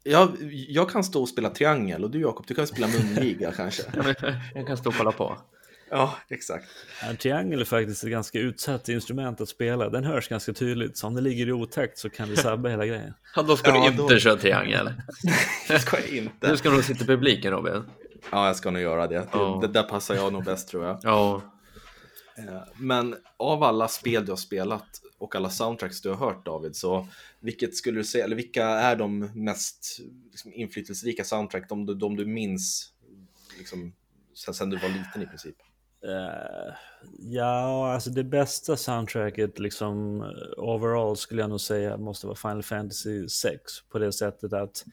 [0.03, 0.33] Ja,
[0.69, 3.83] jag kan stå och spela triangel och du Jakob, du kan spela mungiga kanske.
[4.55, 5.39] jag kan stå och kolla på.
[5.91, 6.69] Ja, exakt.
[7.03, 9.89] En triangel är faktiskt ett ganska utsatt instrument att spela.
[9.89, 12.87] Den hörs ganska tydligt, så om det ligger i otakt så kan det sabba hela
[12.87, 13.15] grejen.
[13.37, 14.19] Ja, då ska ja, du inte då...
[14.19, 14.93] köra triangel.
[15.69, 16.51] det ska jag inte.
[16.51, 17.83] Du ska nog sitta i publiken Robin.
[18.31, 19.21] Ja, jag ska nog göra det.
[19.21, 19.61] Oh.
[19.61, 21.01] Det, det där passar jag nog bäst tror jag.
[21.03, 21.35] Ja.
[21.35, 21.43] Oh.
[22.77, 24.87] Men av alla spel du har spelat
[25.19, 27.09] och alla soundtracks du har hört David, så
[27.41, 32.27] vilket skulle du säga, eller vilka är de mest liksom, inflytelserika soundtrack, de, de du
[32.27, 32.93] minns
[33.59, 33.93] liksom,
[34.35, 35.57] sen, sen du var liten i princip?
[36.05, 36.75] Uh,
[37.19, 40.21] ja, alltså det bästa soundtracket liksom
[40.57, 44.85] overall skulle jag nog säga måste vara Final Fantasy 6 på det sättet att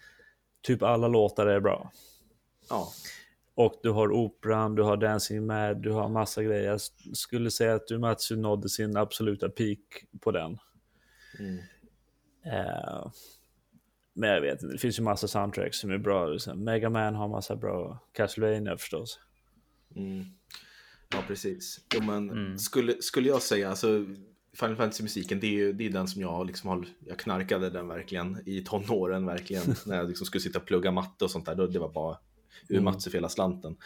[0.62, 1.92] typ alla låtar är bra.
[2.70, 2.92] Ja.
[3.56, 6.64] Och du har operan, du har Dancing Mad, du har massa grejer.
[6.64, 6.82] Jag
[7.14, 9.80] skulle säga att Umatsu nådde sin absoluta peak
[10.22, 10.58] på den.
[11.40, 11.58] Mm.
[12.46, 13.12] Uh,
[14.14, 16.28] men jag vet inte, det finns ju massa soundtracks som är bra.
[16.28, 16.64] Liksom.
[16.64, 19.20] Mega Man har massa bra, Castlevania förstås.
[19.96, 20.26] Mm.
[21.16, 21.80] Ja, precis.
[21.94, 22.58] Jo, men mm.
[22.58, 24.06] skulle, skulle jag säga, alltså
[24.60, 28.42] Final Fantasy-musiken, det är det är den som jag liksom har, jag knarkade den verkligen
[28.46, 31.68] i tonåren verkligen, när jag liksom skulle sitta och plugga matte och sånt där, då
[31.68, 32.18] det var bara
[32.70, 33.00] ur mm.
[33.00, 33.78] för hela slanten.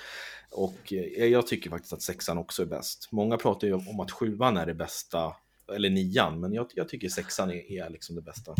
[0.52, 3.10] Och eh, jag tycker faktiskt att sexan också är bäst.
[3.12, 5.36] Många pratar ju om att sjuan är det bästa,
[5.76, 8.56] eller nian, men jag, jag tycker sexan är, är liksom det bästa.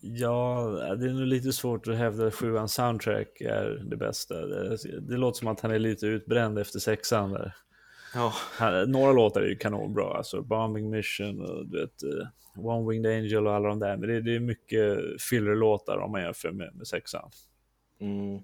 [0.00, 4.46] Ja, det är nog lite svårt att hävda att sjuan soundtrack är det bästa.
[4.46, 7.54] Det, det låter som att han är lite utbränd efter sexan där.
[8.16, 13.12] Ja, Några låtar är ju kanonbra, alltså Bombing Mission och du vet, eh, One Winged
[13.12, 13.96] Angel och alla de där.
[13.96, 17.30] Men det, det är mycket filler-låtar om man jämför med, med sexan.
[18.00, 18.40] mm,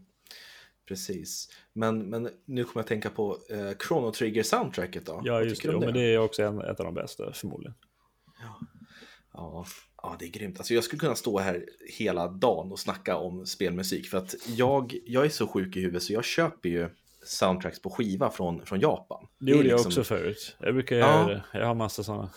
[0.88, 1.48] precis.
[1.72, 5.20] Men, men nu kommer jag tänka på eh, Chrono Trigger soundtracket då.
[5.24, 5.68] Ja, just det.
[5.72, 7.74] Jo, men det är också en, ett av de bästa förmodligen.
[9.32, 9.66] Ja,
[10.02, 10.58] ja, det är grymt.
[10.58, 11.66] Alltså, jag skulle kunna stå här
[11.98, 16.02] hela dagen och snacka om spelmusik för att jag, jag är så sjuk i huvudet
[16.02, 16.88] så jag köper ju
[17.24, 19.26] soundtracks på skiva från, från Japan.
[19.38, 20.56] Det gjorde jag liksom- också förut.
[20.60, 21.06] Jag brukar Ja.
[21.06, 21.42] göra det.
[21.58, 22.30] Jag har massa sådana.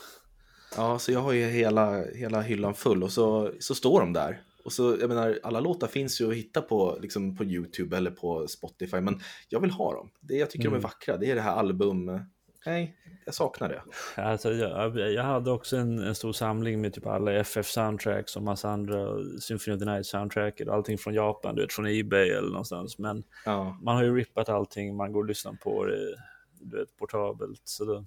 [0.77, 4.41] Ja, så jag har ju hela, hela hyllan full och så, så står de där.
[4.63, 8.11] Och så, jag menar, alla låtar finns ju att hitta på, liksom på YouTube eller
[8.11, 9.19] på Spotify, men
[9.49, 10.09] jag vill ha dem.
[10.21, 10.79] Det, jag tycker de Mm.
[10.79, 11.17] är vackra.
[11.17, 12.19] Det är det här album...
[12.65, 13.81] Nej, jag saknar det.
[14.21, 18.69] Alltså, jag, jag hade också en, en stor samling med typ alla FF-soundtracks och massa
[18.69, 19.07] andra
[19.41, 20.69] Symphony of the Night-soundtracket.
[20.69, 22.97] Allting från Japan, du vet, från Ebay eller någonstans.
[22.97, 26.15] Men Ja, man har ju rippat allting, man går och lyssnar på det,
[26.59, 27.61] du vet, portabelt.
[27.63, 28.05] Så då,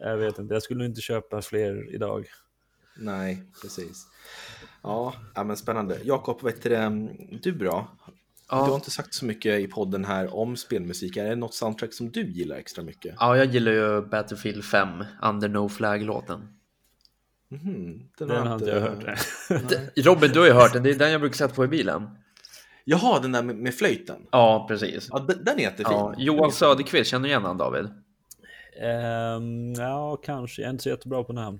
[0.00, 2.26] jag vet inte, jag skulle inte köpa fler idag.
[2.98, 4.06] nej, precis.
[4.82, 5.98] Ja, men spännande.
[6.04, 7.08] Jakob, vet du,
[7.42, 7.88] du bra?
[8.50, 11.16] Du har Ja, inte sagt så mycket i podden här om spelmusik.
[11.16, 13.14] Är det något soundtrack som du gillar extra mycket?
[13.20, 16.48] ja, jag gillar ju Battlefield 5, Under No Flag-låten.
[17.50, 19.04] Mhm, Den har inte jag hört.
[19.96, 22.08] Robin, du har ju hört den, det är den jag brukar sätta på i bilen.
[22.84, 24.26] Jaha, den där med, med flöjten.
[24.30, 25.08] Ja, precis.
[25.12, 25.86] Ja, den, den är jättefin.
[25.92, 27.88] Ja, Johan Söderqvist, känner du igen han David?
[28.82, 30.62] Ehm, ja, kanske.
[30.62, 31.58] Jag är inte så jättebra på namn.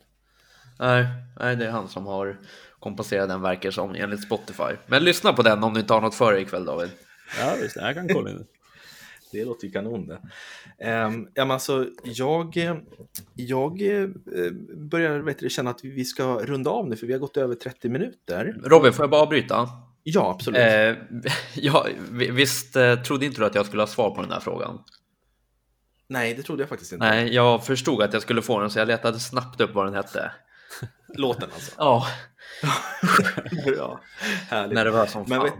[0.78, 1.06] Nej,
[1.40, 2.36] nej, det är han som har
[2.80, 4.76] komposerat den verkar som enligt Spotify.
[4.86, 6.90] Men lyssna på den om du inte har något för dig ikväll David.
[7.40, 7.76] Ja, visst.
[7.76, 8.44] Jag kan kolla in det.
[9.32, 10.14] Det låter ju kanon det.
[11.04, 12.56] Um, ja, men alltså, jag,
[13.34, 14.08] jag eh,
[14.76, 17.54] börjar vet du, känna att vi ska runda av nu för vi har gått över
[17.54, 18.54] 30 minuter.
[18.64, 19.68] Robin, får jag bara avbryta?
[20.02, 20.60] Ja, absolut.
[20.60, 20.94] Eh,
[21.54, 24.40] ja, vi- visst eh, trodde inte du att jag skulle ha svar på den här
[24.40, 24.78] frågan?
[26.08, 27.06] Nej, det trodde jag faktiskt inte.
[27.08, 29.94] Nej, jag förstod att jag skulle få den så jag letade snabbt upp vad den
[29.94, 30.32] hette.
[31.14, 31.72] Låten alltså.
[31.78, 32.06] Ja,
[33.76, 34.00] ja,
[34.48, 34.74] härligt.
[34.74, 35.50] nervös som Men fan.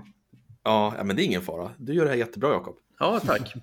[0.65, 1.71] Ja, men det är ingen fara.
[1.77, 2.77] Du gör det här jättebra, Jakob.
[2.99, 3.55] Ja, tack.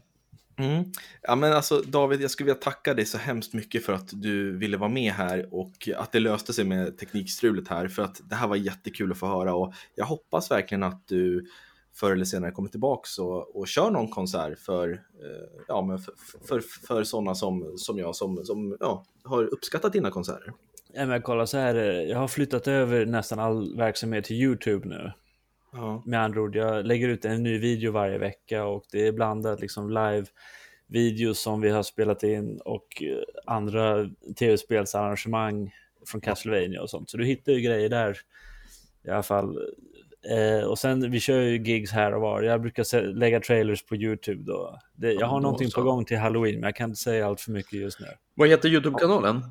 [0.58, 0.84] Mm.
[1.22, 4.58] Ja, men alltså, David, jag skulle vilja tacka dig så hemskt mycket för att du
[4.58, 8.36] ville vara med här och att det löste sig med teknikstrulet här, för att det
[8.36, 11.46] här var jättekul att få höra och jag hoppas verkligen att du
[11.96, 16.14] förr eller senare kommer tillbaks och, och kör någon konsert för, eh, ja, men för,
[16.48, 20.54] för, för sådana som, som jag som, som ja, har uppskattat dina konserter.
[20.98, 21.76] Ja, men kolla så här,
[22.10, 25.12] jag har flyttat över nästan all verksamhet till YouTube nu.
[25.72, 26.04] Ja.
[26.06, 29.60] Med andra ord, jag lägger ut en ny video varje vecka och det är blandat
[29.60, 30.26] liksom live
[30.88, 35.72] videos som vi har spelat in och eh, andra tv-spelsarrangemang
[36.08, 37.10] från Castlevania och sånt.
[37.10, 38.18] Så du hittar ju grejer där
[39.04, 39.58] i alla fall.
[40.30, 42.42] Eh, och sen, vi kör ju gigs här och var.
[42.42, 44.80] Jag brukar lägga trailers på YouTube då.
[44.94, 45.80] Det, jag har då någonting så.
[45.82, 48.08] på gång till Halloween, men jag kan inte säga allt för mycket just nu.
[48.36, 49.42] Vad heter YouTube-kanalen?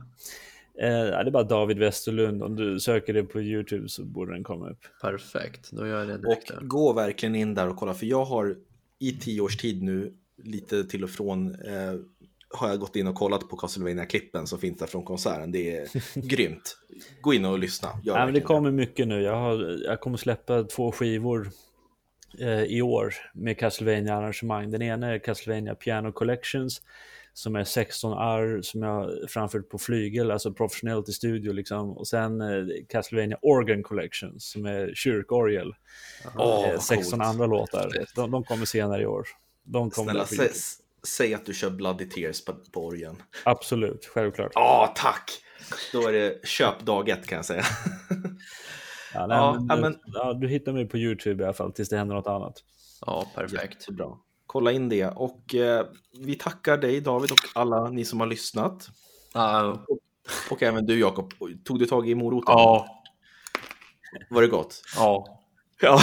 [0.80, 2.42] Eh, det är bara David Westerlund.
[2.42, 4.80] Om du söker det på YouTube så borde den komma upp.
[5.00, 6.48] Perfekt, då gör jag det Och direkt.
[6.48, 6.60] där.
[6.60, 8.56] gå verkligen in där och kolla, för jag har
[8.98, 11.94] i tio års tid nu, lite till och från, eh,
[12.48, 15.52] har jag gått in och kollat på Castlevania-klippen som finns där från konserten.
[15.52, 15.88] Det är
[16.28, 16.76] grymt.
[17.20, 17.88] Gå in och lyssna.
[18.02, 19.22] Gör Ja, men det kommer mycket nu.
[19.22, 21.50] Jag, har, jag kommer släppa två skivor
[22.40, 24.70] eh, i år med Castlevania arrangemang.
[24.70, 26.82] Den ena är Castlevania Piano Collections
[27.36, 31.90] som är 16 arr som jag framfört på flygel, alltså professionellt i studio liksom.
[31.96, 35.74] Och sen eh, Castlevania Organ Collections som är kyrkorgel.
[36.36, 37.28] Åh, eh, vad 16 coolt.
[37.30, 37.90] andra låtar.
[38.14, 39.26] De, de kommer senare i år.
[39.64, 40.58] De kommer Snälla, på sä, YouTube.
[41.06, 43.22] säg att du kör Bloody Tears på, på orgeln.
[43.44, 44.50] Absolut, självklart.
[44.54, 45.30] Ja, tack!
[45.92, 47.64] Då är det köp dag ett kan jag säga.
[49.14, 51.88] Ja, nej, Ja, men, men- ja, du hittar mig på YouTube i alla fall tills
[51.88, 52.54] det händer något annat.
[53.06, 53.74] Ja, perfekt.
[53.80, 54.06] Jättebra.
[54.46, 55.06] Kolla in det.
[55.06, 55.86] Och eh,
[56.20, 58.88] vi tackar dig David och alla ni som har lyssnat.
[59.32, 59.84] Ja,
[60.50, 61.32] Och även du Jakob.
[61.64, 62.52] Tog du tag i moroten?
[62.52, 62.86] ja,
[64.30, 64.82] Var det gott?
[64.96, 65.40] ja.
[65.80, 66.00] Ja,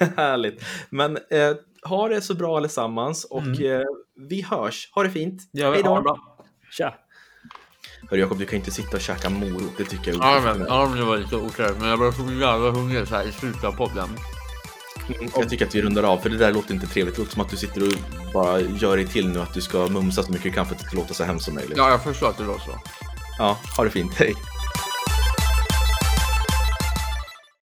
[0.16, 0.64] härligt.
[0.90, 3.72] Men eh, ha det så bra allesammans och Mm.
[3.80, 3.82] eh,
[4.28, 4.90] vi hörs.
[4.94, 5.42] Ha det fint.
[5.52, 6.00] Ja, Hej då.
[6.02, 6.16] bra.
[6.70, 6.94] Tja!
[8.10, 9.76] Hörru Jakob, du kan inte sitta och käka morot.
[9.76, 12.12] Det tycker jag är Ja, men, ja, men det var lite otrevligt, men jag blev
[12.12, 14.08] så jävla hungrig så här i slutet av podden.
[15.08, 17.14] Mm, Jag tycker att vi rundar av, för det där låter inte trevligt.
[17.14, 17.92] Det låter som att du sitter och
[18.32, 20.80] bara gör dig till nu att du ska mumsa så mycket du kan för att
[20.80, 21.76] det ska låta så hemskt som möjligt.
[21.76, 22.78] Ja, jag förstår att det låter så.
[23.38, 24.14] ja ha det fint.
[24.14, 24.34] Hej.